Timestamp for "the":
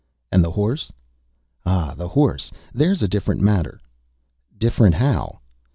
0.43-0.49, 1.93-2.07